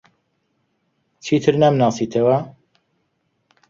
چیتر 1.25 1.53
نامناسیتەوە؟ 1.61 2.37